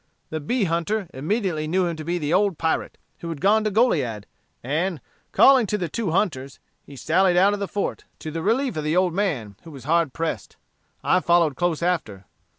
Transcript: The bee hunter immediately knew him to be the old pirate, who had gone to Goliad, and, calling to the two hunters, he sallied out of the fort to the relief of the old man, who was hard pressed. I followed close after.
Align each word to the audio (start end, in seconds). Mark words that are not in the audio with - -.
The 0.31 0.39
bee 0.39 0.63
hunter 0.63 1.07
immediately 1.13 1.67
knew 1.67 1.85
him 1.85 1.95
to 1.97 2.03
be 2.03 2.17
the 2.17 2.33
old 2.33 2.57
pirate, 2.57 2.97
who 3.19 3.29
had 3.29 3.39
gone 3.39 3.63
to 3.65 3.69
Goliad, 3.69 4.25
and, 4.63 4.99
calling 5.31 5.67
to 5.67 5.77
the 5.77 5.89
two 5.89 6.09
hunters, 6.09 6.59
he 6.83 6.95
sallied 6.95 7.37
out 7.37 7.53
of 7.53 7.59
the 7.59 7.67
fort 7.67 8.05
to 8.17 8.31
the 8.31 8.41
relief 8.41 8.75
of 8.75 8.83
the 8.83 8.97
old 8.97 9.13
man, 9.13 9.57
who 9.61 9.69
was 9.69 9.83
hard 9.83 10.11
pressed. 10.11 10.57
I 11.03 11.19
followed 11.19 11.55
close 11.55 11.83
after. 11.83 12.25